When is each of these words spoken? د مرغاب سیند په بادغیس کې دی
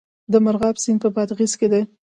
د 0.31 0.33
مرغاب 0.45 0.75
سیند 0.83 0.99
په 1.03 1.09
بادغیس 1.15 1.53
کې 1.59 1.67
دی 1.71 1.81